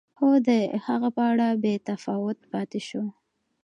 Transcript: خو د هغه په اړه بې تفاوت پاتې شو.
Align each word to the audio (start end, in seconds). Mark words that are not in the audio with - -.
خو 0.17 0.27
د 0.47 0.49
هغه 0.85 1.09
په 1.15 1.21
اړه 1.31 1.47
بې 1.61 1.73
تفاوت 1.87 2.39
پاتې 2.51 2.79
شو. 2.87 3.03